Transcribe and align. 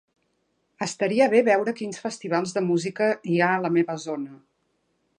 Estaria 0.85 1.27
bé 1.33 1.41
veure 1.49 1.75
quins 1.81 2.01
festivals 2.05 2.57
de 2.57 2.65
música 2.71 3.13
hi 3.35 3.39
ha 3.49 3.55
a 3.59 3.61
la 3.67 3.75
meva 3.79 4.03
zona. 4.09 4.39